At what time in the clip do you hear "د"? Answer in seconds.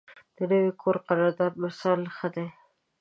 0.35-0.37